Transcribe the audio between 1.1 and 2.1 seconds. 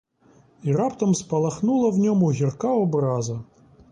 спалахнула в